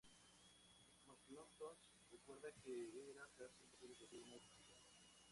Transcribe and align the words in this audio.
McIntosh 1.05 1.83
recuerda 2.11 2.49
que 2.63 2.75
"era 3.11 3.27
casi 3.37 3.61
imposible 3.65 3.99
conseguir 3.99 4.23
una 4.23 4.37
educación. 4.37 4.79